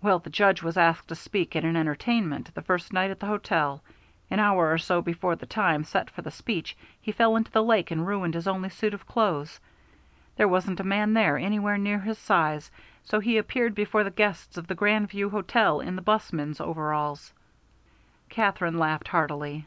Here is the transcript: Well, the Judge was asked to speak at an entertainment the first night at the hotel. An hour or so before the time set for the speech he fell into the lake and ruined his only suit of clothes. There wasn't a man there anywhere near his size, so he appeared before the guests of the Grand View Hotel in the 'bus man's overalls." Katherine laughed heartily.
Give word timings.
Well, 0.00 0.20
the 0.20 0.30
Judge 0.30 0.62
was 0.62 0.78
asked 0.78 1.08
to 1.08 1.14
speak 1.14 1.54
at 1.54 1.62
an 1.62 1.76
entertainment 1.76 2.54
the 2.54 2.62
first 2.62 2.94
night 2.94 3.10
at 3.10 3.20
the 3.20 3.26
hotel. 3.26 3.82
An 4.30 4.38
hour 4.40 4.72
or 4.72 4.78
so 4.78 5.02
before 5.02 5.36
the 5.36 5.44
time 5.44 5.84
set 5.84 6.08
for 6.08 6.22
the 6.22 6.30
speech 6.30 6.74
he 6.98 7.12
fell 7.12 7.36
into 7.36 7.50
the 7.50 7.62
lake 7.62 7.90
and 7.90 8.06
ruined 8.06 8.32
his 8.32 8.48
only 8.48 8.70
suit 8.70 8.94
of 8.94 9.04
clothes. 9.06 9.60
There 10.36 10.48
wasn't 10.48 10.80
a 10.80 10.82
man 10.82 11.12
there 11.12 11.36
anywhere 11.36 11.76
near 11.76 11.98
his 11.98 12.16
size, 12.16 12.70
so 13.04 13.20
he 13.20 13.36
appeared 13.36 13.74
before 13.74 14.02
the 14.02 14.10
guests 14.10 14.56
of 14.56 14.66
the 14.66 14.74
Grand 14.74 15.10
View 15.10 15.28
Hotel 15.28 15.80
in 15.80 15.94
the 15.96 16.00
'bus 16.00 16.32
man's 16.32 16.58
overalls." 16.58 17.34
Katherine 18.30 18.78
laughed 18.78 19.08
heartily. 19.08 19.66